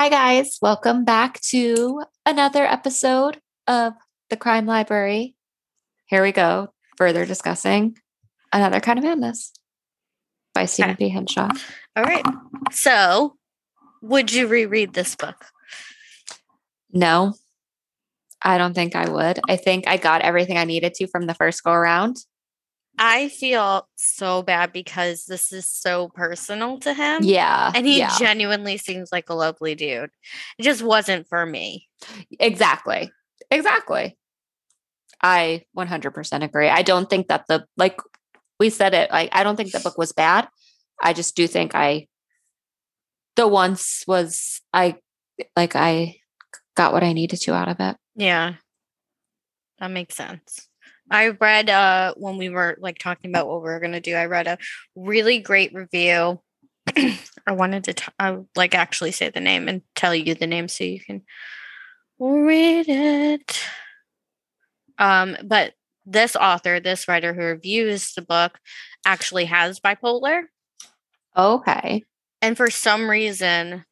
Hi, 0.00 0.08
guys. 0.08 0.58
Welcome 0.62 1.04
back 1.04 1.42
to 1.50 2.04
another 2.24 2.64
episode 2.64 3.38
of 3.66 3.92
the 4.30 4.36
Crime 4.38 4.64
Library. 4.64 5.34
Here 6.06 6.22
we 6.22 6.32
go, 6.32 6.72
further 6.96 7.26
discussing 7.26 7.98
Another 8.50 8.80
Kind 8.80 8.98
of 8.98 9.04
Madness 9.04 9.52
by 10.54 10.64
Stephen 10.64 10.96
P. 10.96 11.10
Hinshaw. 11.10 11.50
All 11.96 12.04
right. 12.04 12.24
So, 12.70 13.36
would 14.00 14.32
you 14.32 14.46
reread 14.46 14.94
this 14.94 15.16
book? 15.16 15.44
No, 16.90 17.34
I 18.40 18.56
don't 18.56 18.72
think 18.72 18.96
I 18.96 19.06
would. 19.06 19.38
I 19.50 19.56
think 19.56 19.86
I 19.86 19.98
got 19.98 20.22
everything 20.22 20.56
I 20.56 20.64
needed 20.64 20.94
to 20.94 21.08
from 21.08 21.26
the 21.26 21.34
first 21.34 21.62
go 21.62 21.72
around. 21.72 22.16
I 23.02 23.30
feel 23.30 23.88
so 23.96 24.42
bad 24.42 24.74
because 24.74 25.24
this 25.24 25.52
is 25.52 25.66
so 25.66 26.10
personal 26.14 26.78
to 26.80 26.92
him. 26.92 27.22
Yeah. 27.24 27.72
And 27.74 27.86
he 27.86 27.98
yeah. 27.98 28.14
genuinely 28.18 28.76
seems 28.76 29.10
like 29.10 29.30
a 29.30 29.34
lovely 29.34 29.74
dude. 29.74 30.10
It 30.58 30.62
just 30.62 30.82
wasn't 30.82 31.26
for 31.26 31.46
me. 31.46 31.88
Exactly. 32.38 33.10
Exactly. 33.50 34.18
I 35.22 35.62
100% 35.74 36.44
agree. 36.44 36.68
I 36.68 36.82
don't 36.82 37.08
think 37.08 37.28
that 37.28 37.46
the, 37.48 37.64
like 37.78 37.98
we 38.58 38.68
said 38.68 38.92
it, 38.92 39.10
like, 39.10 39.30
I 39.32 39.44
don't 39.44 39.56
think 39.56 39.72
the 39.72 39.80
book 39.80 39.96
was 39.96 40.12
bad. 40.12 40.48
I 41.02 41.14
just 41.14 41.34
do 41.34 41.46
think 41.46 41.74
I, 41.74 42.06
the 43.34 43.48
once 43.48 44.04
was, 44.06 44.60
I, 44.74 44.96
like, 45.56 45.74
I 45.74 46.16
got 46.76 46.92
what 46.92 47.02
I 47.02 47.14
needed 47.14 47.40
to 47.40 47.54
out 47.54 47.68
of 47.68 47.80
it. 47.80 47.96
Yeah. 48.14 48.56
That 49.78 49.90
makes 49.90 50.16
sense. 50.16 50.68
I 51.10 51.28
read 51.28 51.68
uh 51.68 52.14
when 52.16 52.36
we 52.36 52.48
were 52.48 52.76
like 52.80 52.98
talking 52.98 53.30
about 53.30 53.48
what 53.48 53.62
we 53.62 53.68
were 53.68 53.80
gonna 53.80 54.00
do, 54.00 54.14
I 54.14 54.26
read 54.26 54.46
a 54.46 54.58
really 54.94 55.38
great 55.38 55.74
review. 55.74 56.40
I 56.96 57.52
wanted 57.52 57.84
to 57.84 57.94
t- 57.94 58.12
I 58.18 58.38
like 58.56 58.74
actually 58.74 59.12
say 59.12 59.30
the 59.30 59.40
name 59.40 59.68
and 59.68 59.82
tell 59.94 60.14
you 60.14 60.34
the 60.34 60.46
name 60.46 60.68
so 60.68 60.84
you 60.84 61.00
can 61.00 61.22
read 62.18 62.88
it. 62.88 63.60
Um, 64.98 65.36
but 65.42 65.72
this 66.06 66.36
author, 66.36 66.80
this 66.80 67.08
writer 67.08 67.32
who 67.32 67.40
reviews 67.40 68.12
the 68.14 68.22
book, 68.22 68.58
actually 69.04 69.46
has 69.46 69.80
bipolar. 69.80 70.42
Okay. 71.36 72.04
And 72.42 72.56
for 72.56 72.70
some 72.70 73.08
reason, 73.08 73.84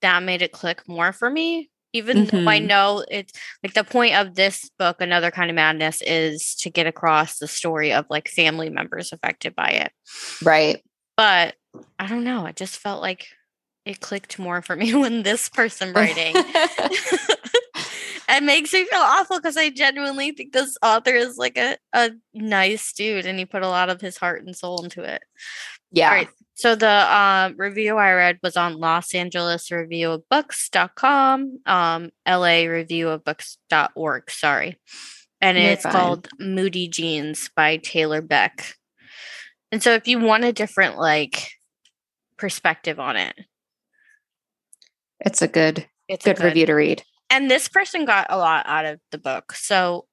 that 0.00 0.22
made 0.22 0.42
it 0.42 0.52
click 0.52 0.88
more 0.88 1.12
for 1.12 1.28
me 1.28 1.70
even 1.92 2.26
though 2.26 2.46
I 2.48 2.60
Mhm. 2.60 2.66
know 2.66 3.04
it's 3.10 3.32
like 3.62 3.74
the 3.74 3.84
point 3.84 4.14
of 4.14 4.34
this 4.34 4.70
book, 4.78 5.00
Another 5.00 5.30
Kind 5.30 5.50
of 5.50 5.54
Madness, 5.56 6.02
is 6.02 6.54
to 6.56 6.70
get 6.70 6.86
across 6.86 7.38
the 7.38 7.48
story 7.48 7.92
of 7.92 8.06
like 8.10 8.28
family 8.28 8.70
members 8.70 9.12
affected 9.12 9.54
by 9.56 9.68
it. 9.70 9.92
Right. 10.42 10.82
But 11.16 11.56
I 11.98 12.06
don't 12.06 12.24
know. 12.24 12.46
It 12.46 12.56
just 12.56 12.76
felt 12.78 13.02
like 13.02 13.28
it 13.84 14.00
clicked 14.00 14.38
more 14.38 14.62
for 14.62 14.76
me 14.82 14.94
when 14.94 15.22
this 15.22 15.48
person 15.48 15.92
writing. 15.92 16.34
it 18.28 18.42
makes 18.42 18.72
me 18.72 18.84
feel 18.84 19.00
awful 19.00 19.38
because 19.38 19.56
I 19.56 19.70
genuinely 19.70 20.32
think 20.32 20.52
this 20.52 20.76
author 20.82 21.10
is 21.14 21.36
like 21.36 21.56
a, 21.58 21.76
a 21.92 22.10
nice 22.32 22.92
dude 22.92 23.26
and 23.26 23.38
he 23.38 23.44
put 23.44 23.62
a 23.62 23.68
lot 23.68 23.90
of 23.90 24.00
his 24.00 24.16
heart 24.16 24.44
and 24.44 24.54
soul 24.56 24.82
into 24.84 25.02
it. 25.02 25.22
yeah. 25.90 26.10
Right. 26.12 26.28
So 26.60 26.74
the 26.74 26.86
uh, 26.86 27.52
review 27.56 27.96
I 27.96 28.12
read 28.12 28.38
was 28.42 28.54
on 28.54 28.76
Los 28.78 29.14
Angeles 29.14 29.70
Review 29.70 30.10
of 30.10 30.28
Books.com, 30.28 31.58
um, 31.64 32.10
LA 32.28 32.64
Review 32.64 33.08
of 33.08 33.24
Books.org, 33.24 34.30
sorry. 34.30 34.78
And 35.40 35.56
You're 35.56 35.70
it's 35.70 35.84
fine. 35.84 35.92
called 35.92 36.28
Moody 36.38 36.86
Jeans 36.86 37.48
by 37.56 37.78
Taylor 37.78 38.20
Beck. 38.20 38.74
And 39.72 39.82
so 39.82 39.94
if 39.94 40.06
you 40.06 40.18
want 40.20 40.44
a 40.44 40.52
different 40.52 40.98
like 40.98 41.48
perspective 42.36 43.00
on 43.00 43.16
it, 43.16 43.34
It's 45.20 45.40
a 45.40 45.48
good, 45.48 45.86
it's 46.08 46.26
a 46.26 46.34
good 46.34 46.44
review 46.44 46.66
to 46.66 46.74
read. 46.74 47.02
And 47.30 47.50
this 47.50 47.68
person 47.68 48.04
got 48.04 48.26
a 48.28 48.36
lot 48.36 48.66
out 48.68 48.84
of 48.84 49.00
the 49.12 49.18
book. 49.18 49.54
So 49.54 50.04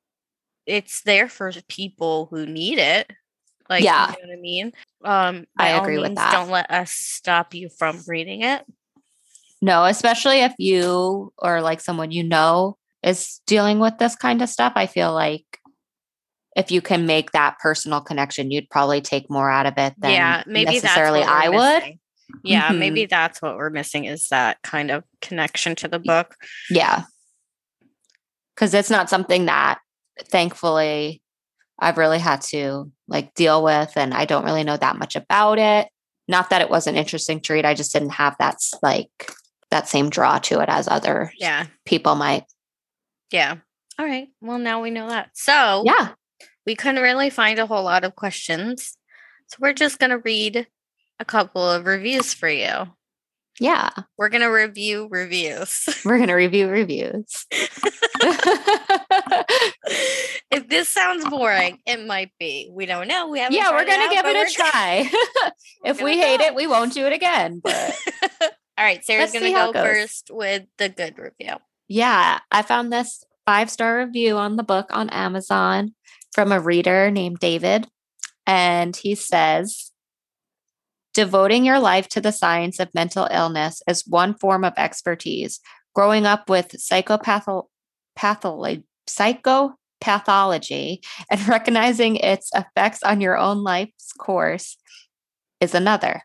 it's 0.65 1.01
there 1.01 1.27
for 1.27 1.51
people 1.67 2.29
who 2.31 2.45
need 2.45 2.79
it. 2.79 3.11
Like, 3.69 3.83
Yeah. 3.83 4.07
you 4.11 4.23
know 4.23 4.29
what 4.29 4.37
I 4.37 4.41
mean? 4.41 4.71
Um, 5.03 5.45
I 5.57 5.69
agree 5.69 5.97
with 5.99 6.15
that. 6.15 6.31
Don't 6.31 6.49
let 6.49 6.69
us 6.71 6.91
stop 6.91 7.53
you 7.53 7.69
from 7.69 8.01
reading 8.07 8.41
it. 8.43 8.65
No, 9.61 9.85
especially 9.85 10.39
if 10.41 10.53
you 10.57 11.33
or 11.37 11.61
like 11.61 11.81
someone 11.81 12.11
you 12.11 12.23
know 12.23 12.77
is 13.03 13.41
dealing 13.47 13.79
with 13.79 13.97
this 13.97 14.15
kind 14.15 14.41
of 14.41 14.49
stuff. 14.49 14.73
I 14.75 14.85
feel 14.85 15.13
like 15.13 15.45
if 16.55 16.71
you 16.71 16.81
can 16.81 17.05
make 17.05 17.31
that 17.31 17.57
personal 17.59 18.01
connection, 18.01 18.51
you'd 18.51 18.69
probably 18.69 19.01
take 19.01 19.29
more 19.29 19.49
out 19.49 19.65
of 19.65 19.73
it 19.77 19.93
than 19.97 20.11
yeah, 20.11 20.43
maybe 20.47 20.73
necessarily 20.73 21.19
that's 21.19 21.31
I 21.31 21.49
would. 21.49 21.79
missing. 21.81 21.99
Yeah, 22.43 22.69
Mhm. 22.69 22.79
maybe 22.79 23.05
that's 23.05 23.41
what 23.41 23.55
we're 23.55 23.69
missing 23.69 24.05
is 24.05 24.27
that 24.29 24.61
kind 24.61 24.91
of 24.91 25.03
connection 25.21 25.75
to 25.77 25.87
the 25.87 25.99
book. 25.99 26.35
Yeah. 26.69 27.03
Cause 28.55 28.73
it's 28.73 28.89
not 28.89 29.09
something 29.09 29.45
that 29.45 29.79
thankfully 30.25 31.21
I've 31.79 31.97
really 31.97 32.19
had 32.19 32.41
to 32.49 32.91
like 33.07 33.33
deal 33.35 33.63
with. 33.63 33.93
And 33.95 34.13
I 34.13 34.25
don't 34.25 34.45
really 34.45 34.63
know 34.63 34.77
that 34.77 34.97
much 34.97 35.15
about 35.15 35.59
it. 35.59 35.87
Not 36.27 36.49
that 36.49 36.61
it 36.61 36.69
wasn't 36.69 36.97
interesting 36.97 37.39
to 37.41 37.53
read. 37.53 37.65
I 37.65 37.73
just 37.73 37.93
didn't 37.93 38.09
have 38.11 38.35
that 38.39 38.57
like 38.81 39.31
that 39.69 39.87
same 39.87 40.09
draw 40.09 40.39
to 40.39 40.59
it 40.61 40.69
as 40.69 40.87
other 40.87 41.31
Yeah, 41.37 41.67
people 41.85 42.15
might. 42.15 42.45
yeah. 43.31 43.55
All 43.99 44.05
right. 44.05 44.27
Well, 44.41 44.59
now 44.59 44.81
we 44.81 44.91
know 44.91 45.09
that. 45.09 45.31
So 45.33 45.83
Yeah. 45.85 46.09
we 46.65 46.75
couldn't 46.75 47.01
really 47.01 47.29
find 47.29 47.59
a 47.59 47.65
whole 47.65 47.83
lot 47.83 48.03
of 48.03 48.15
questions. 48.15 48.97
So 49.47 49.57
we're 49.59 49.73
just 49.73 49.99
gonna 49.99 50.19
read 50.19 50.67
a 51.19 51.25
couple 51.25 51.69
of 51.69 51.85
reviews 51.85 52.33
for 52.33 52.49
you. 52.49 52.87
Yeah. 53.59 53.89
We're 54.17 54.29
gonna 54.29 54.51
review 54.51 55.07
reviews. 55.09 55.87
We're 56.05 56.19
gonna 56.19 56.35
review 56.35 56.67
reviews. 56.69 57.45
if 60.57 60.67
this 60.67 60.89
sounds 60.89 61.27
boring, 61.29 61.79
it 61.85 62.05
might 62.05 62.31
be. 62.39 62.69
We 62.71 62.85
don't 62.85 63.07
know. 63.07 63.29
We 63.29 63.39
haven't. 63.39 63.55
yeah, 63.55 63.71
we're 63.71 63.85
gonna 63.85 64.03
out, 64.05 64.11
give 64.11 64.25
it 64.25 64.49
a 64.49 64.53
try. 64.53 65.09
if 65.85 66.01
we 66.01 66.17
hate 66.19 66.39
go. 66.39 66.45
it, 66.47 66.55
we 66.55 66.67
won't 66.67 66.93
do 66.93 67.05
it 67.05 67.13
again. 67.13 67.61
But 67.63 67.95
All 68.77 68.85
right, 68.85 69.03
Sarah's 69.03 69.33
Let's 69.33 69.43
gonna 69.43 69.71
go 69.71 69.73
first 69.73 70.29
with 70.31 70.63
the 70.77 70.89
good 70.89 71.17
review. 71.17 71.55
yeah, 71.87 72.39
I 72.51 72.61
found 72.61 72.91
this 72.93 73.23
five 73.45 73.69
star 73.71 73.97
review 73.99 74.37
on 74.37 74.55
the 74.55 74.63
book 74.63 74.87
on 74.91 75.09
Amazon 75.09 75.95
from 76.31 76.51
a 76.51 76.59
reader 76.59 77.09
named 77.09 77.39
David. 77.39 77.87
And 78.45 78.95
he 78.95 79.15
says, 79.15 79.91
Devoting 81.13 81.65
your 81.65 81.79
life 81.79 82.07
to 82.09 82.21
the 82.21 82.31
science 82.31 82.79
of 82.79 82.93
mental 82.93 83.27
illness 83.31 83.81
is 83.87 84.05
one 84.07 84.35
form 84.35 84.63
of 84.63 84.73
expertise. 84.77 85.59
Growing 85.95 86.27
up 86.27 86.47
with 86.49 86.75
psychopatho- 86.77 87.65
patholo- 88.15 88.83
psychopathology 90.01 90.99
and 91.29 91.47
recognizing 91.47 92.17
its 92.17 92.49
effects 92.53 93.03
on 93.03 93.21
your 93.21 93.37
own 93.37 93.63
life's 93.63 94.11
course 94.13 94.77
is 95.59 95.73
another. 95.73 96.21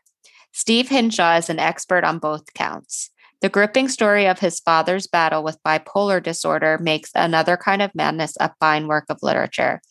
Steve 0.51 0.89
Hinshaw 0.89 1.37
is 1.37 1.49
an 1.49 1.59
expert 1.59 2.03
on 2.03 2.19
both 2.19 2.53
counts. 2.53 3.09
The 3.41 3.49
gripping 3.49 3.89
story 3.89 4.25
of 4.27 4.39
his 4.39 4.59
father's 4.61 5.07
battle 5.07 5.43
with 5.43 5.61
bipolar 5.67 6.23
disorder 6.23 6.77
makes 6.79 7.11
another 7.13 7.57
kind 7.57 7.81
of 7.81 7.93
madness 7.93 8.37
a 8.39 8.53
fine 8.59 8.87
work 8.87 9.05
of 9.09 9.19
literature. 9.21 9.81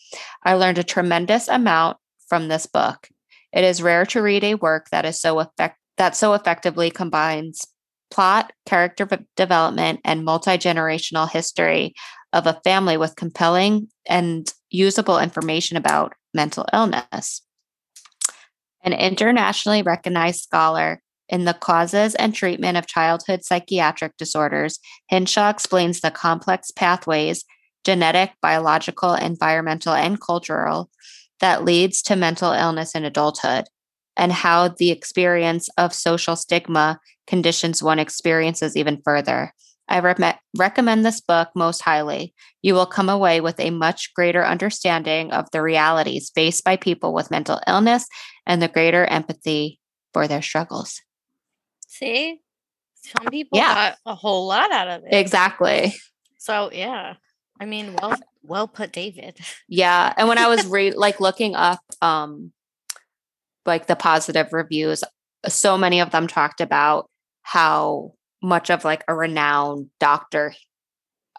I 0.42 0.54
learned 0.54 0.78
a 0.78 0.84
tremendous 0.84 1.48
amount 1.48 1.98
from 2.28 2.48
this 2.48 2.66
book. 2.66 3.08
It 3.52 3.64
is 3.64 3.82
rare 3.82 4.06
to 4.06 4.22
read 4.22 4.42
a 4.44 4.54
work 4.54 4.88
that 4.90 5.04
is 5.04 5.20
so 5.20 5.40
effect- 5.40 5.78
that 5.98 6.16
so 6.16 6.32
effectively 6.32 6.90
combines 6.90 7.66
plot, 8.12 8.52
character 8.66 9.08
development, 9.36 10.00
and 10.04 10.24
multi-generational 10.24 11.28
history 11.28 11.94
of 12.32 12.46
a 12.46 12.60
family 12.62 12.96
with 12.96 13.16
compelling 13.16 13.88
and 14.06 14.52
usable 14.70 15.18
information 15.18 15.76
about 15.76 16.12
mental 16.34 16.66
illness. 16.72 17.42
An 18.84 18.92
internationally 18.92 19.82
recognized 19.82 20.42
scholar 20.42 21.00
in 21.28 21.46
the 21.46 21.54
causes 21.54 22.14
and 22.16 22.34
treatment 22.34 22.76
of 22.76 22.86
childhood 22.86 23.44
psychiatric 23.44 24.16
disorders, 24.18 24.78
Hinshaw 25.10 25.50
explains 25.50 26.00
the 26.00 26.10
complex 26.10 26.70
pathways 26.70 27.44
genetic, 27.84 28.30
biological, 28.40 29.14
environmental, 29.14 29.92
and 29.92 30.20
cultural 30.20 30.88
that 31.40 31.64
leads 31.64 32.00
to 32.02 32.14
mental 32.14 32.52
illness 32.52 32.94
in 32.94 33.04
adulthood, 33.04 33.64
and 34.16 34.32
how 34.32 34.68
the 34.68 34.90
experience 34.90 35.68
of 35.78 35.94
social 35.94 36.36
stigma 36.36 36.98
conditions 37.26 37.82
one 37.82 37.98
experiences 37.98 38.76
even 38.76 39.00
further. 39.04 39.52
I 39.88 39.98
re- 39.98 40.38
recommend 40.56 41.04
this 41.04 41.20
book 41.20 41.48
most 41.54 41.82
highly. 41.82 42.34
You 42.62 42.74
will 42.74 42.86
come 42.86 43.08
away 43.08 43.40
with 43.40 43.58
a 43.60 43.70
much 43.70 44.14
greater 44.14 44.44
understanding 44.44 45.32
of 45.32 45.50
the 45.52 45.60
realities 45.60 46.30
faced 46.34 46.64
by 46.64 46.76
people 46.76 47.12
with 47.12 47.30
mental 47.30 47.60
illness 47.66 48.06
and 48.46 48.62
the 48.62 48.68
greater 48.68 49.04
empathy 49.04 49.80
for 50.12 50.28
their 50.28 50.42
struggles. 50.42 51.00
See, 51.88 52.40
some 52.94 53.26
people 53.26 53.58
Yeah. 53.58 53.74
got 53.90 53.98
a 54.06 54.14
whole 54.14 54.46
lot 54.46 54.70
out 54.72 54.88
of 54.88 55.02
it. 55.04 55.12
Exactly. 55.14 55.94
So 56.38 56.70
yeah, 56.72 57.14
I 57.60 57.66
mean, 57.66 57.96
well, 58.00 58.18
well 58.42 58.68
put, 58.68 58.92
David. 58.92 59.38
Yeah. 59.68 60.12
And 60.16 60.28
when 60.28 60.38
I 60.38 60.48
was 60.48 60.66
re- 60.66 60.92
like 60.92 61.20
looking 61.20 61.54
up 61.54 61.80
um 62.00 62.52
like 63.66 63.86
the 63.86 63.96
positive 63.96 64.52
reviews, 64.52 65.04
so 65.46 65.76
many 65.76 66.00
of 66.00 66.10
them 66.10 66.26
talked 66.26 66.60
about 66.60 67.08
how 67.42 68.14
much 68.42 68.70
of 68.70 68.84
like 68.84 69.04
a 69.08 69.14
renowned 69.14 69.88
doctor 70.00 70.54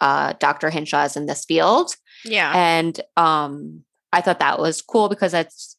uh 0.01 0.33
Dr. 0.39 0.69
Hinshaw 0.69 1.05
is 1.05 1.15
in 1.15 1.25
this 1.25 1.45
field. 1.45 1.95
Yeah. 2.25 2.51
And 2.55 2.99
um 3.15 3.83
I 4.11 4.21
thought 4.21 4.39
that 4.39 4.59
was 4.59 4.81
cool 4.81 5.09
because 5.09 5.33
it's 5.33 5.77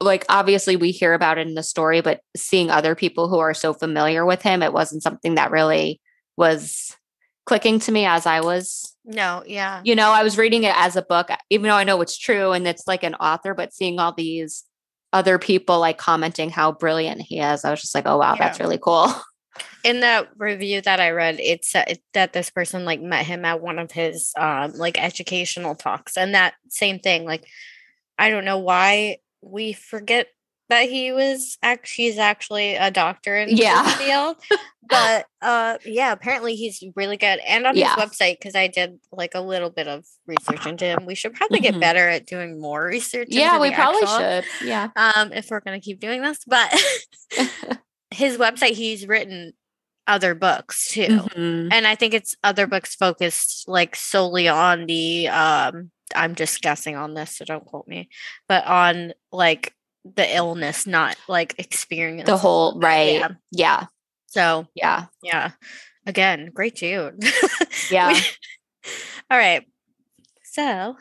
like 0.00 0.24
obviously 0.28 0.76
we 0.76 0.90
hear 0.90 1.14
about 1.14 1.38
it 1.38 1.46
in 1.46 1.54
the 1.54 1.62
story, 1.62 2.00
but 2.00 2.20
seeing 2.36 2.70
other 2.70 2.94
people 2.94 3.28
who 3.28 3.38
are 3.38 3.54
so 3.54 3.72
familiar 3.72 4.24
with 4.24 4.42
him, 4.42 4.62
it 4.62 4.72
wasn't 4.72 5.02
something 5.02 5.36
that 5.36 5.50
really 5.50 6.00
was 6.36 6.96
clicking 7.46 7.78
to 7.78 7.92
me 7.92 8.06
as 8.06 8.26
I 8.26 8.40
was, 8.40 8.96
no, 9.04 9.42
yeah. 9.46 9.82
you 9.84 9.94
know, 9.94 10.10
I 10.10 10.22
was 10.22 10.38
reading 10.38 10.64
it 10.64 10.74
as 10.76 10.96
a 10.96 11.02
book, 11.02 11.28
even 11.50 11.68
though 11.68 11.74
I 11.74 11.84
know 11.84 12.00
it's 12.00 12.18
true 12.18 12.52
and 12.52 12.66
it's 12.66 12.86
like 12.86 13.02
an 13.02 13.14
author, 13.16 13.54
but 13.54 13.72
seeing 13.72 13.98
all 13.98 14.12
these 14.12 14.64
other 15.14 15.38
people 15.38 15.78
like 15.78 15.96
commenting 15.96 16.50
how 16.50 16.72
brilliant 16.72 17.22
he 17.22 17.38
is, 17.38 17.64
I 17.64 17.70
was 17.70 17.80
just 17.80 17.94
like, 17.94 18.04
oh 18.06 18.18
wow, 18.18 18.34
that's 18.34 18.58
really 18.58 18.78
cool. 18.78 19.08
in 19.84 20.00
that 20.00 20.28
review 20.36 20.80
that 20.80 20.98
I 20.98 21.10
read, 21.10 21.38
it 21.38 21.64
said 21.64 22.00
that 22.14 22.32
this 22.32 22.50
person 22.50 22.84
like 22.84 23.00
met 23.00 23.24
him 23.24 23.44
at 23.44 23.62
one 23.62 23.78
of 23.78 23.92
his 23.92 24.32
um 24.36 24.72
like 24.72 25.00
educational 25.00 25.76
talks, 25.76 26.16
and 26.16 26.34
that 26.34 26.54
same 26.68 26.98
thing. 26.98 27.24
Like, 27.24 27.46
I 28.18 28.30
don't 28.30 28.44
know 28.44 28.58
why 28.58 29.18
we 29.40 29.72
forget 29.72 30.26
that 30.68 30.88
he 30.88 31.12
was 31.12 31.58
actually 31.62 32.04
he's 32.04 32.18
actually 32.18 32.74
a 32.74 32.90
doctor 32.90 33.36
in 33.36 33.56
Yeah. 33.56 33.82
this 33.82 33.94
field, 33.96 34.36
but 34.88 35.26
uh 35.42 35.78
yeah, 35.84 36.12
apparently 36.12 36.54
he's 36.56 36.82
really 36.96 37.16
good. 37.16 37.38
And 37.46 37.66
on 37.66 37.76
Yeah. 37.76 37.94
his 37.94 38.04
website, 38.04 38.38
because 38.38 38.54
I 38.54 38.68
did 38.68 38.98
like 39.12 39.34
a 39.34 39.40
little 39.40 39.70
bit 39.70 39.88
of 39.88 40.04
research 40.26 40.66
into 40.66 40.84
him, 40.86 41.04
we 41.06 41.14
should 41.14 41.34
probably 41.34 41.60
get 41.60 41.74
Mhm. 41.74 41.80
better 41.80 42.08
at 42.08 42.26
doing 42.26 42.60
more 42.60 42.84
research. 42.84 43.28
yeah, 43.30 43.60
we 43.60 43.68
the 43.70 43.74
probably 43.74 44.02
actual- 44.02 44.18
should. 44.42 44.66
Yeah. 44.66 44.88
um 44.96 45.32
if 45.32 45.50
we're 45.50 45.60
gonna 45.60 45.80
keep 45.80 46.00
doing 46.00 46.22
this 46.22 46.38
but 46.46 46.72
his 48.10 48.36
website 48.38 48.72
he's 48.72 49.06
written 49.06 49.52
other 50.06 50.34
books 50.34 50.88
too 50.88 51.06
Mhm. 51.08 51.68
and 51.72 51.86
i 51.86 51.94
think 51.94 52.12
it's 52.14 52.36
other 52.44 52.66
books 52.66 52.94
focused 52.94 53.66
like 53.68 53.96
solely 53.96 54.48
on 54.48 54.84
the 54.86 55.28
um 55.28 55.90
i'm 56.14 56.34
just 56.34 56.60
guessing 56.60 56.94
on 56.94 57.14
this 57.14 57.36
so 57.38 57.44
don't 57.46 57.64
quote 57.64 57.88
me 57.88 58.08
but 58.46 58.64
on 58.66 59.14
like 59.32 59.72
the 60.04 60.36
illness 60.36 60.86
not 60.86 61.16
like 61.28 61.54
experience 61.58 62.26
The 62.26 62.36
whole 62.36 62.78
right. 62.78 63.14
yeah. 63.20 63.28
Yeah. 63.50 63.86
so 64.26 64.66
Yeah. 64.74 65.06
yeah 65.22 65.52
again 66.06 66.50
great 66.52 66.74
dude 66.76 67.22
Yeah. 67.90 68.12
We- 68.12 68.20
all 69.30 69.38
right 69.38 69.64
so 70.44 70.96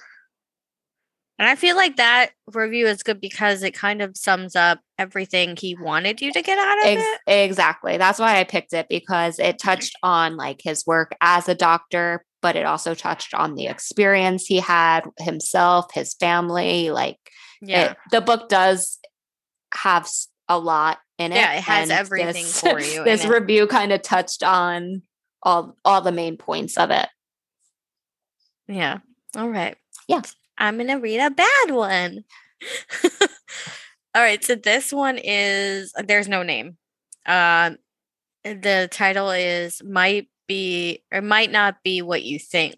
and 1.40 1.50
i 1.50 1.56
feel 1.56 1.76
like 1.76 1.98
that 1.98 2.32
review 2.54 2.88
is 2.88 3.04
good 3.04 3.20
because 3.20 3.62
it 3.64 3.74
kind 3.74 4.02
of 4.02 4.16
sums 4.16 4.56
up 4.56 4.80
everything 4.98 5.58
he 5.60 5.76
wanted 5.76 6.22
you 6.22 6.32
to 6.32 6.42
get 6.42 6.58
out 6.58 6.78
of 6.80 6.86
Ex- 6.86 7.20
it 7.28 7.32
exactly. 7.50 7.98
That's 7.98 8.20
why 8.20 8.40
I 8.40 8.44
picked 8.46 8.72
it 8.74 8.88
because 8.90 9.40
it 9.40 9.58
touched 9.60 9.96
on 10.04 10.38
like 10.38 10.62
his 10.64 10.86
work 10.86 11.14
as 11.20 11.50
a 11.50 11.56
doctor, 11.56 12.24
but 12.42 12.56
it 12.56 12.66
also 12.66 12.94
touched 12.94 13.34
on 13.34 13.56
the 13.56 13.66
experience 13.68 14.46
he 14.46 14.60
had 14.60 15.02
himself, 15.20 15.92
his 15.94 16.14
family. 16.14 16.92
Like 16.92 17.18
yeah 17.63 17.92
it, 17.92 17.98
the 18.12 18.21
book 18.21 18.50
does 18.50 19.00
have 19.74 20.07
a 20.48 20.57
lot 20.60 21.00
in 21.18 21.31
it. 21.31 21.36
Yeah, 21.36 21.54
it 21.54 21.63
has 21.63 21.89
everything 21.89 22.44
this- 22.44 22.60
for 22.60 22.80
you 22.80 23.04
This 23.04 23.25
review 23.25 23.68
kind 23.68 23.92
of 23.92 24.01
touched 24.01 24.44
on 24.44 25.01
all 25.42 25.75
all 25.83 26.01
the 26.01 26.12
main 26.12 26.38
points 26.38 26.77
of 26.77 26.92
it. 26.92 27.07
Yeah. 28.68 29.00
All 29.36 29.50
right. 29.50 29.75
Yeah. 30.07 30.21
I'm 30.57 30.75
going 30.77 30.88
to 30.88 30.95
read 30.95 31.19
a 31.19 31.31
bad 31.31 31.71
one. 31.71 32.24
All 34.16 34.21
right. 34.21 34.44
So 34.44 34.56
this 34.56 34.94
one 34.94 35.18
is 35.21 35.92
there's 36.07 36.27
no 36.27 36.44
name. 36.44 36.77
Um 37.25 37.77
the 38.44 38.88
title 38.92 39.31
is 39.31 39.81
might 39.83 40.27
be 40.48 41.04
or 41.12 41.21
might 41.21 41.51
not 41.51 41.77
be 41.83 42.01
what 42.01 42.24
you 42.24 42.38
think, 42.39 42.77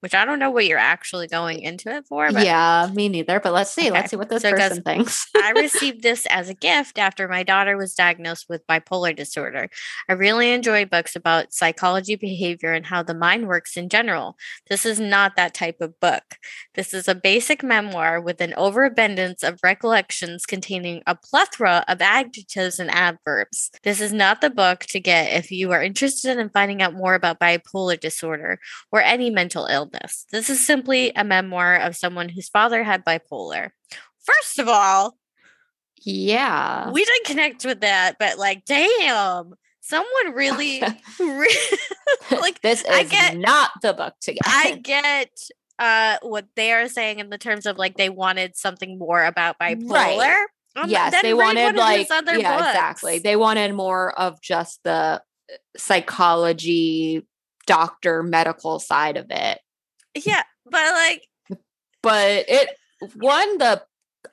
which 0.00 0.14
I 0.14 0.24
don't 0.24 0.38
know 0.38 0.50
what 0.50 0.66
you're 0.66 0.78
actually 0.78 1.26
going 1.26 1.60
into 1.60 1.94
it 1.94 2.06
for, 2.06 2.30
but 2.30 2.44
Yeah, 2.44 2.88
me 2.94 3.08
neither. 3.08 3.40
But 3.40 3.52
let's 3.52 3.72
see. 3.72 3.88
Okay, 3.88 3.90
Let's 3.90 4.10
see 4.10 4.16
what 4.16 4.28
this 4.28 4.42
so 4.42 4.52
person 4.52 4.82
thinks. 4.82 5.26
I 5.34 5.50
received 5.56 6.02
this 6.02 6.26
as 6.26 6.48
a 6.48 6.54
gift 6.54 6.98
after 6.98 7.26
my 7.26 7.42
daughter 7.42 7.76
was 7.76 7.94
diagnosed 7.94 8.46
with 8.48 8.66
bipolar 8.66 9.14
disorder. 9.14 9.68
I 10.08 10.12
really 10.12 10.52
enjoy 10.52 10.84
books 10.84 11.16
about 11.16 11.52
psychology, 11.52 12.14
behavior, 12.14 12.72
and 12.72 12.86
how 12.86 13.02
the 13.02 13.14
mind 13.14 13.48
works 13.48 13.76
in 13.76 13.88
general. 13.88 14.36
This 14.68 14.86
is 14.86 15.00
not 15.00 15.36
that 15.36 15.54
type 15.54 15.80
of 15.80 15.98
book. 15.98 16.36
This 16.74 16.94
is 16.94 17.08
a 17.08 17.14
basic 17.14 17.62
memoir 17.62 18.20
with 18.20 18.40
an 18.40 18.54
overabundance 18.54 19.42
of 19.42 19.58
recollections 19.64 20.46
containing 20.46 21.02
a 21.06 21.16
plethora 21.16 21.84
of 21.88 22.00
adjectives 22.00 22.78
and 22.78 22.90
adverbs. 22.90 23.70
This 23.82 24.00
is 24.00 24.12
not 24.12 24.40
the 24.40 24.50
book 24.50 24.80
to 24.90 25.00
get 25.00 25.32
if 25.32 25.50
you 25.50 25.72
are 25.72 25.82
interested 25.82 26.38
in 26.38 26.50
finding 26.50 26.82
out 26.82 26.94
more 26.94 27.14
about 27.14 27.40
bipolar 27.40 27.98
disorder 27.98 28.60
or 28.92 29.02
any 29.02 29.30
mental 29.30 29.66
illness. 29.66 29.87
This 30.30 30.50
is 30.50 30.64
simply 30.64 31.12
a 31.14 31.24
memoir 31.24 31.76
of 31.76 31.96
someone 31.96 32.28
whose 32.28 32.48
father 32.48 32.82
had 32.84 33.04
bipolar. 33.04 33.70
First 34.24 34.58
of 34.58 34.68
all, 34.68 35.16
yeah. 36.02 36.90
we 36.90 37.04
didn't 37.04 37.26
connect 37.26 37.64
with 37.64 37.80
that, 37.80 38.16
but 38.18 38.38
like, 38.38 38.64
damn, 38.64 39.54
someone 39.80 40.32
really, 40.34 40.82
re- 41.20 41.56
like, 42.30 42.60
this 42.60 42.84
I 42.88 43.00
is 43.00 43.10
get- 43.10 43.36
not 43.36 43.70
the 43.82 43.94
book 43.94 44.14
to 44.22 44.32
get. 44.32 44.42
I 44.46 44.72
get 44.82 45.30
uh 45.78 46.18
what 46.22 46.44
they 46.56 46.72
are 46.72 46.88
saying 46.88 47.20
in 47.20 47.30
the 47.30 47.38
terms 47.38 47.64
of 47.64 47.78
like 47.78 47.96
they 47.96 48.08
wanted 48.08 48.56
something 48.56 48.98
more 48.98 49.24
about 49.24 49.60
bipolar. 49.60 50.34
Um, 50.74 50.90
yes, 50.90 51.22
they 51.22 51.34
wanted 51.34 51.76
one 51.76 51.78
of 51.78 51.98
his 51.98 52.10
like 52.10 52.38
yeah, 52.38 52.58
exactly. 52.58 53.18
They 53.20 53.36
wanted 53.36 53.74
more 53.74 54.18
of 54.18 54.40
just 54.40 54.80
the 54.82 54.90
uh, 54.90 55.18
psychology 55.76 57.26
doctor 57.66 58.22
medical 58.22 58.78
side 58.78 59.16
of 59.16 59.26
it. 59.30 59.60
Yeah, 60.14 60.42
but 60.64 60.92
like 60.94 61.26
But 62.02 62.44
it 62.48 62.68
one 63.14 63.58
the 63.58 63.82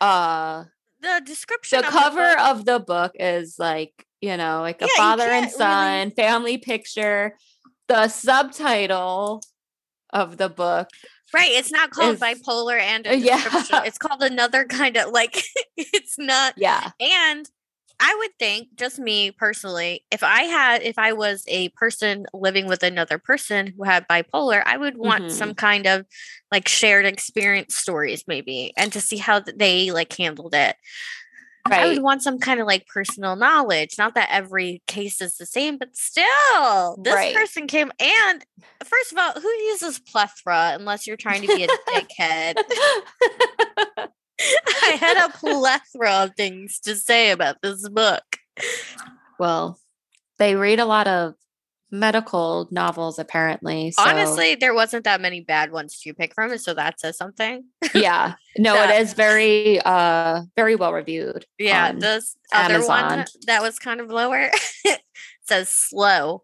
uh 0.01 0.65
the 1.01 1.21
description, 1.25 1.81
the 1.81 1.87
of 1.87 1.93
cover 1.93 2.35
book- 2.35 2.39
of 2.47 2.65
the 2.65 2.79
book 2.79 3.11
is 3.19 3.57
like, 3.59 3.93
you 4.21 4.37
know, 4.37 4.61
like 4.61 4.81
a 4.81 4.85
Yeah, 4.85 4.97
father 4.97 5.23
and 5.23 5.45
can't 5.45 5.53
really- 5.53 5.57
son 5.57 6.11
family 6.11 6.57
picture. 6.57 7.37
The 7.87 8.07
subtitle 8.07 9.43
of 10.11 10.37
the 10.37 10.49
book 10.49 10.87
right? 11.33 11.51
It's 11.51 11.71
not 11.71 11.91
called 11.91 12.15
is- 12.15 12.19
bipolar 12.21 12.79
and 12.79 13.05
a 13.05 13.17
yeah. 13.29 13.41
It's 13.85 13.97
called 13.97 14.23
another 14.23 14.63
kind 14.65 14.95
of 14.97 15.09
like. 15.11 15.43
it's 15.77 16.17
not 16.17 16.53
yeah. 16.57 16.91
And 16.99 17.49
I 17.99 18.15
would 18.19 18.31
think, 18.39 18.69
just 18.75 18.99
me 18.99 19.31
personally, 19.31 20.03
if 20.11 20.21
I 20.23 20.43
had, 20.43 20.81
if 20.83 20.97
I 20.99 21.13
was 21.13 21.43
a 21.47 21.69
person 21.69 22.25
living 22.33 22.67
with 22.67 22.83
another 22.83 23.17
person 23.17 23.67
who 23.67 23.83
had 23.83 24.07
bipolar, 24.07 24.61
I 24.65 24.77
would 24.77 24.97
want 24.97 25.25
Mhm. 25.25 25.31
some 25.31 25.53
kind 25.55 25.87
of 25.87 26.05
like 26.51 26.67
shared 26.67 27.05
experience 27.05 27.75
stories, 27.75 28.23
maybe, 28.27 28.73
and 28.77 28.91
to 28.93 29.01
see 29.01 29.17
how 29.17 29.39
they 29.39 29.91
like 29.91 30.15
handled 30.17 30.53
it. 30.55 30.75
I 31.65 31.87
would 31.87 32.03
want 32.03 32.21
some 32.21 32.37
kind 32.37 32.59
of 32.59 32.67
like 32.67 32.85
personal 32.87 33.35
knowledge. 33.35 33.95
Not 33.97 34.13
that 34.15 34.29
every 34.31 34.83
case 34.87 35.19
is 35.21 35.37
the 35.37 35.47
same, 35.47 35.77
but 35.79 35.95
still, 35.95 36.99
this 37.03 37.13
Right. 37.15 37.35
person 37.35 37.67
came. 37.67 37.91
And 37.99 38.45
first 38.83 39.11
of 39.11 39.17
all, 39.17 39.33
who 39.33 39.49
uses 39.49 39.99
plethora 39.99 40.73
unless 40.75 41.07
you're 41.07 41.17
trying 41.17 41.41
to 41.41 41.47
be 41.47 41.63
a 41.63 41.69
dickhead? 41.89 42.55
I 44.39 44.97
had 44.99 45.17
a 45.25 45.29
plethora 45.37 46.11
of 46.23 46.35
things 46.35 46.79
to 46.81 46.95
say 46.95 47.31
about 47.31 47.61
this 47.61 47.87
book. 47.89 48.23
well, 49.39 49.79
they 50.37 50.55
read 50.55 50.79
a 50.79 50.85
lot 50.85 51.07
of 51.07 51.35
medical 51.91 52.67
novels 52.71 53.19
apparently. 53.19 53.91
So 53.91 54.03
Honestly, 54.03 54.55
there 54.55 54.73
wasn't 54.73 55.05
that 55.05 55.21
many 55.21 55.39
bad 55.39 55.71
ones 55.71 55.99
to 56.01 56.13
pick 56.13 56.33
from, 56.33 56.57
so 56.57 56.73
that 56.73 56.99
says 56.99 57.17
something. 57.17 57.65
yeah. 57.93 58.33
No, 58.57 58.73
Yeah. 58.75 58.93
it 58.93 59.01
is 59.01 59.13
very 59.13 59.81
uh 59.83 60.43
very 60.55 60.75
well 60.77 60.93
reviewed. 60.93 61.45
Yeah, 61.59 61.91
this 61.91 62.37
other 62.53 62.85
one 62.87 63.25
that 63.47 63.61
was 63.61 63.79
kind 63.79 63.99
of 63.99 64.09
lower 64.09 64.49
says 65.45 65.67
slow. 65.69 66.43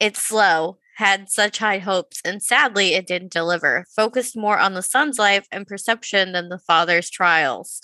It's 0.00 0.20
slow. 0.20 0.78
Had 0.96 1.30
such 1.30 1.58
high 1.58 1.78
hopes, 1.78 2.20
and 2.24 2.42
sadly, 2.42 2.94
it 2.94 3.06
didn't 3.06 3.32
deliver. 3.32 3.86
Focused 3.96 4.36
more 4.36 4.58
on 4.58 4.74
the 4.74 4.82
son's 4.82 5.18
life 5.18 5.46
and 5.50 5.66
perception 5.66 6.32
than 6.32 6.48
the 6.48 6.58
father's 6.58 7.08
trials. 7.08 7.80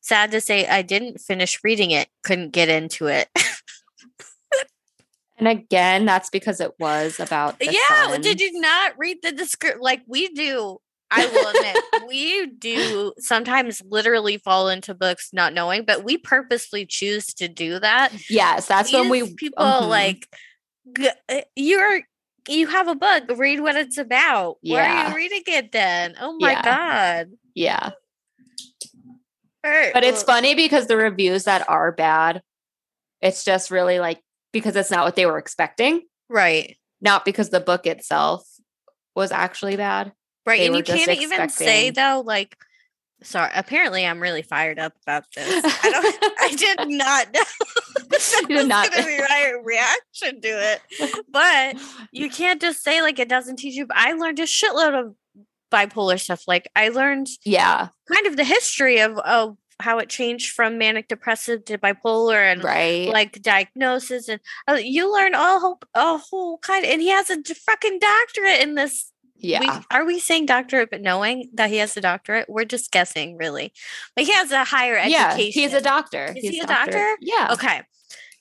Sad 0.00 0.30
to 0.30 0.40
say, 0.40 0.66
I 0.66 0.82
didn't 0.82 1.20
finish 1.20 1.58
reading 1.64 1.90
it. 1.90 2.08
Couldn't 2.22 2.50
get 2.50 2.68
into 2.68 3.06
it. 3.06 3.28
and 5.38 5.48
again, 5.48 6.04
that's 6.06 6.30
because 6.30 6.60
it 6.60 6.72
was 6.78 7.18
about 7.20 7.58
the 7.58 7.66
yeah, 7.66 8.08
son. 8.08 8.20
did 8.20 8.40
you 8.40 8.60
not 8.60 8.92
read 8.98 9.18
the 9.22 9.32
description? 9.32 9.80
Like 9.80 10.02
we 10.06 10.28
do. 10.28 10.78
I 11.14 11.26
will 11.26 11.48
admit, 11.48 12.08
we 12.08 12.46
do 12.46 13.12
sometimes 13.18 13.82
literally 13.84 14.38
fall 14.38 14.68
into 14.68 14.94
books 14.94 15.30
not 15.32 15.52
knowing, 15.52 15.84
but 15.84 16.04
we 16.04 16.16
purposely 16.16 16.86
choose 16.86 17.26
to 17.34 17.48
do 17.48 17.78
that. 17.78 18.12
Yes, 18.30 18.66
that's 18.66 18.92
when 18.92 19.08
we 19.08 19.34
people 19.34 19.64
mhm. 19.64 19.88
like 19.88 20.26
uh, 21.28 21.42
you're 21.54 22.02
you 22.48 22.66
have 22.66 22.88
a 22.88 22.94
book 22.94 23.24
read 23.36 23.60
what 23.60 23.76
it's 23.76 23.98
about 23.98 24.56
why 24.62 24.80
are 24.86 25.08
you 25.10 25.16
reading 25.16 25.42
it 25.46 25.72
then 25.72 26.14
oh 26.20 26.36
my 26.38 26.50
Yeah. 26.52 26.62
god 26.62 27.30
yeah. 27.54 27.90
But 29.62 30.02
it's 30.04 30.22
funny 30.22 30.54
because 30.54 30.86
the 30.88 30.96
reviews 30.96 31.44
that 31.44 31.68
are 31.68 31.92
bad, 31.92 32.42
it's 33.20 33.44
just 33.44 33.70
really 33.70 34.00
like 34.00 34.20
because 34.52 34.74
it's 34.74 34.90
not 34.90 35.04
what 35.04 35.14
they 35.14 35.26
were 35.26 35.38
expecting, 35.38 36.02
Right. 36.28 36.76
not 37.00 37.24
because 37.24 37.50
the 37.50 37.60
book 37.60 37.86
itself 37.86 38.44
was 39.14 39.30
actually 39.30 39.76
bad. 39.76 40.12
Right. 40.44 40.58
They 40.58 40.66
and 40.66 40.76
you 40.76 40.82
can't 40.82 41.10
even 41.20 41.48
say 41.48 41.90
though, 41.90 42.22
like 42.26 42.56
sorry, 43.22 43.52
apparently 43.54 44.04
I'm 44.04 44.20
really 44.20 44.42
fired 44.42 44.80
up 44.80 44.94
about 45.06 45.24
this. 45.36 45.62
I 45.64 45.90
don't 45.90 46.34
I 46.40 46.54
did 46.56 46.88
not 46.88 47.32
know 47.32 47.42
that 48.30 48.46
was 48.48 48.66
not- 48.66 48.90
gonna 48.90 49.06
be 49.06 49.18
my 49.18 49.54
reaction 49.62 50.40
to 50.40 50.48
it. 50.48 50.80
But 51.30 51.76
you 52.12 52.30
can't 52.38 52.60
just 52.60 52.82
say 52.82 53.02
like 53.02 53.18
it 53.18 53.28
doesn't 53.28 53.56
teach 53.56 53.74
you. 53.74 53.86
I 53.92 54.12
learned 54.12 54.38
a 54.38 54.42
shitload 54.42 54.98
of 54.98 55.14
bipolar 55.70 56.20
stuff. 56.20 56.44
Like 56.46 56.70
I 56.76 56.90
learned 56.90 57.28
Yeah, 57.44 57.88
kind 58.12 58.26
of 58.26 58.36
the 58.36 58.44
history 58.44 59.00
of 59.00 59.18
of 59.18 59.56
how 59.82 59.98
it 59.98 60.08
changed 60.08 60.52
from 60.52 60.78
manic 60.78 61.08
depressive 61.08 61.64
to 61.66 61.76
bipolar 61.76 62.50
and 62.50 62.64
right. 62.64 63.08
like 63.08 63.42
diagnosis 63.42 64.28
and 64.28 64.40
uh, 64.68 64.74
you 64.74 65.12
learn 65.12 65.34
all 65.34 65.60
whole 65.60 65.80
a 65.94 66.18
whole 66.18 66.58
kind 66.58 66.84
and 66.86 67.02
he 67.02 67.08
has 67.08 67.28
a 67.28 67.42
fucking 67.42 67.98
doctorate 67.98 68.60
in 68.60 68.74
this 68.76 69.10
yeah. 69.36 69.58
we, 69.60 69.68
are 69.90 70.04
we 70.04 70.20
saying 70.20 70.46
doctorate 70.46 70.90
but 70.90 71.00
knowing 71.00 71.50
that 71.52 71.68
he 71.68 71.78
has 71.78 71.96
a 71.96 72.00
doctorate 72.00 72.48
we're 72.48 72.64
just 72.64 72.92
guessing 72.92 73.36
really 73.36 73.72
but 74.14 74.24
he 74.24 74.32
has 74.32 74.52
a 74.52 74.64
higher 74.64 74.96
education. 74.96 75.12
yeah, 75.20 75.34
he's 75.36 75.74
a 75.74 75.80
doctor. 75.80 76.26
Is 76.26 76.42
He's 76.42 76.50
he 76.50 76.60
a 76.60 76.66
doctor? 76.66 77.16
Yeah. 77.20 77.48
okay 77.52 77.82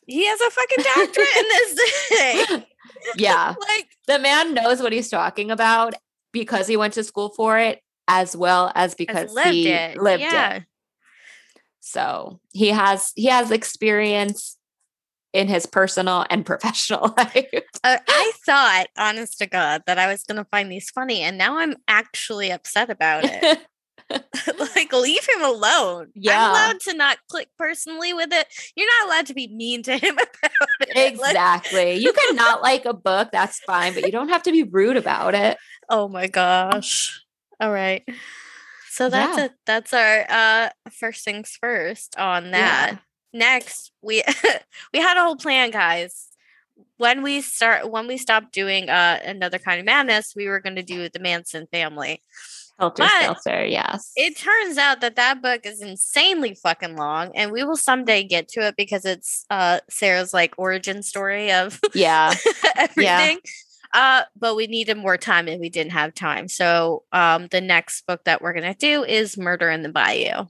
he 0.08 0.26
has 0.26 0.42
a 0.42 0.50
fucking 0.50 0.84
doctorate 0.84 1.28
in 1.38 1.48
this 1.48 2.08
thing 2.10 2.64
yeah. 3.16 3.56
like 3.70 3.88
The 4.08 4.20
man 4.20 4.54
knows 4.54 4.82
what 4.82 4.94
he's 4.94 5.10
talking 5.10 5.52
about 5.52 5.94
because 6.32 6.68
he 6.68 6.78
went 6.78 6.94
to 6.94 7.04
school 7.04 7.30
for 7.30 7.58
it 7.58 7.82
as 8.08 8.36
well 8.36 8.72
as 8.76 8.96
because 8.96 9.34
lived 9.34 9.50
he 9.50 9.70
it 9.70 9.98
lived 9.98 10.22
yeah 10.22 10.56
it. 10.56 10.64
So 11.80 12.40
he 12.54 12.70
has 12.70 13.12
he 13.16 13.26
has 13.26 13.52
experience 13.52 14.58
in 15.34 15.48
his 15.48 15.66
personal 15.66 16.26
and 16.30 16.46
professional 16.46 17.14
life. 17.18 17.48
Uh, 17.84 17.98
I 18.08 18.32
thought, 18.46 18.88
honest 18.98 19.40
to 19.40 19.48
God, 19.48 19.84
that 19.88 19.98
I 19.98 20.08
was 20.08 20.24
going 20.24 20.38
to 20.38 20.46
find 20.52 20.72
these 20.72 20.90
funny, 20.90 21.22
and 21.22 21.38
now 21.38 21.58
I'm 21.58 21.76
actually 21.88 22.52
upset 22.52 22.90
about 22.90 23.24
it. 23.26 23.60
like, 24.76 24.94
leave 24.94 25.26
him 25.28 25.42
alone. 25.44 26.08
Yeah. 26.16 26.34
I'm 26.46 26.50
allowed 26.52 26.80
to 26.82 26.94
not 26.94 27.18
click 27.30 27.50
personally 27.58 28.14
with 28.14 28.30
it. 28.32 28.48
You're 28.76 28.88
not 29.00 29.08
allowed 29.08 29.26
to 29.28 29.34
be 29.34 29.48
mean 29.48 29.84
to 29.84 29.98
him 29.98 30.16
about 30.16 30.52
it. 30.82 31.14
Exactly. 31.14 31.96
you 31.96 32.14
can 32.14 32.36
not 32.36 32.62
like 32.62 32.86
a 32.86 32.94
book, 32.94 33.30
that's 33.32 33.60
fine, 33.60 33.94
but 33.94 34.06
you 34.06 34.12
don't 34.12 34.30
have 34.30 34.44
to 34.44 34.52
be 34.52 34.64
rude 34.64 34.98
about 34.98 35.36
it. 35.36 35.58
oh 35.90 36.08
my 36.08 36.28
gosh. 36.28 37.24
All 37.60 37.72
right. 37.72 38.04
So 38.90 39.10
that's 39.10 39.38
Yeah. 39.38 39.46
it. 39.46 39.52
That's 39.66 39.94
our 39.94 40.26
uh 40.30 40.70
first 40.92 41.24
things 41.24 41.58
first 41.60 42.18
on 42.18 42.52
that. 42.52 43.00
Next, 43.34 43.92
we 44.02 44.24
we 44.94 45.00
had 45.00 45.18
a 45.18 45.22
whole 45.24 45.38
plan, 45.38 45.72
guys. 45.72 46.28
When 46.98 47.24
we 47.24 47.42
start 47.42 47.90
when 47.90 48.08
we 48.08 48.18
stopped 48.18 48.52
doing 48.52 48.90
uh 48.90 49.20
another 49.24 49.58
kind 49.60 49.80
of 49.80 49.86
madness, 49.86 50.34
we 50.36 50.48
were 50.48 50.60
going 50.60 50.76
to 50.76 50.84
do 50.84 51.08
the 51.10 51.20
Manson 51.20 51.68
family. 51.72 52.22
Helter 52.82 53.08
Skelter, 53.08 53.64
yes. 53.64 54.12
It 54.16 54.36
turns 54.36 54.80
out 54.80 55.02
that 55.02 55.16
that 55.16 55.40
book 55.40 55.68
is 55.68 55.84
insanely 55.84 56.56
fucking 56.56 56.98
long, 56.98 57.32
and 57.36 57.52
we 57.52 57.64
will 57.64 57.78
someday 57.78 58.24
get 58.24 58.48
to 58.50 58.62
it 58.62 58.76
because 58.76 59.06
it's 59.06 59.46
uh 59.52 59.82
Sarah's 59.88 60.34
like 60.34 60.56
origin 60.58 61.04
story 61.04 61.52
of 61.52 61.80
yeah. 61.94 62.34
everything. 62.76 63.38
Uh, 63.94 64.24
but 64.36 64.56
we 64.56 64.66
needed 64.66 64.98
more 64.98 65.18
time 65.18 65.48
and 65.48 65.60
we 65.62 65.70
didn't 65.70 65.92
have 65.92 66.16
time. 66.16 66.48
So 66.48 67.04
um 67.12 67.48
the 67.52 67.62
next 67.62 68.08
book 68.08 68.24
that 68.24 68.42
we're 68.42 68.54
gonna 68.54 68.74
do 68.74 69.04
is 69.04 69.38
Murder 69.38 69.70
in 69.70 69.84
the 69.84 69.90
Bayou. 69.90 70.46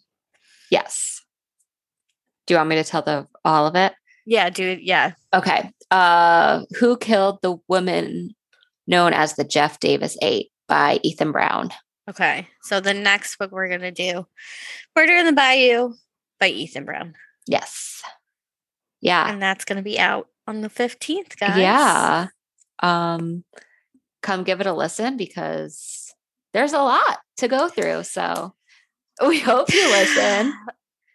Yes. 0.69 1.21
Do 2.47 2.53
you 2.53 2.59
want 2.59 2.69
me 2.69 2.77
to 2.77 2.85
tell 2.85 3.01
the 3.01 3.27
all 3.43 3.67
of 3.67 3.75
it? 3.75 3.91
Yeah, 4.25 4.50
dude. 4.50 4.79
Yeah. 4.81 5.13
Okay. 5.33 5.69
Uh 5.89 6.61
Who 6.79 6.95
Killed 6.95 7.39
the 7.41 7.57
Woman 7.67 8.35
Known 8.88 9.11
as 9.11 9.35
the 9.35 9.43
Jeff 9.43 9.81
Davis 9.81 10.17
Eight 10.21 10.47
by 10.69 11.01
Ethan 11.03 11.33
Brown. 11.33 11.71
Okay. 12.12 12.50
So 12.63 12.82
the 12.82 12.94
next 12.94 13.38
book 13.38 13.53
we're 13.53 13.70
gonna 13.70 13.89
do 13.91 14.27
Murder 14.98 15.13
in 15.13 15.25
the 15.25 15.32
Bayou 15.32 15.94
by 16.41 16.50
Ethan 16.50 16.84
Brown. 16.84 17.15
Yes. 17.48 18.03
Yeah. 19.00 19.32
And 19.32 19.41
that's 19.41 19.63
gonna 19.63 19.82
be 19.82 19.98
out 19.98 20.27
on 20.46 20.60
the 20.60 20.70
15th, 20.70 21.38
guys. 21.39 21.58
Yeah. 21.58 22.27
Um 22.80 23.46
come 24.22 24.44
give 24.44 24.60
it 24.60 24.68
a 24.68 24.74
listen 24.74 25.15
because 25.15 26.13
there's 26.51 26.74
a 26.74 26.82
lot 26.82 27.20
to 27.38 27.48
go 27.48 27.70
through. 27.70 28.03
So 28.03 28.56
we 29.25 29.39
hope 29.39 29.74
you 29.74 29.89
listen. 29.89 30.53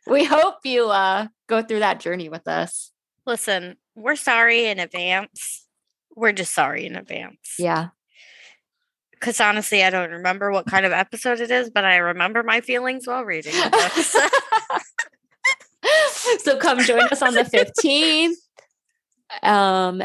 We 0.09 0.23
hope 0.23 0.59
you 0.63 0.89
uh 0.89 1.27
go 1.49 1.63
through 1.63 1.81
that 1.81 1.99
journey 1.99 2.29
with 2.29 2.47
us. 2.47 2.93
Listen, 3.27 3.77
we're 3.97 4.15
sorry 4.15 4.67
in 4.67 4.79
advance. 4.79 5.67
We're 6.15 6.31
just 6.31 6.55
sorry 6.55 6.87
in 6.87 6.95
advance. 6.95 7.57
Yeah. 7.59 7.89
Because 9.27 9.41
honestly, 9.41 9.83
I 9.83 9.91
don't 9.91 10.13
remember 10.13 10.53
what 10.53 10.67
kind 10.67 10.87
of 10.87 10.93
episode 10.93 11.41
it 11.41 11.51
is, 11.51 11.69
but 11.69 11.85
I 11.85 11.97
remember 11.97 12.45
my 12.45 12.61
feelings 12.61 13.09
while 13.09 13.25
reading 13.25 13.51
the 13.55 13.71
books. 13.73 14.15
so 16.45 16.57
come 16.59 16.79
join 16.79 17.03
us 17.11 17.23
on 17.23 17.35
the 17.35 17.43
15th. 17.43 18.37
Um 19.43 20.01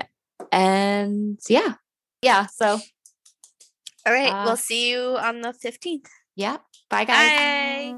and 0.51 1.37
yeah. 1.47 1.73
Yeah, 2.23 2.47
so 2.47 2.79
All 4.07 4.11
right, 4.13 4.33
Uh, 4.33 4.43
we'll 4.43 4.57
see 4.57 4.89
you 4.89 5.15
on 5.19 5.41
the 5.41 5.53
15th. 5.53 6.07
yeah. 6.35 6.57
Bye 6.89 7.05
guys. 7.05 7.29
Bye. 7.37 7.93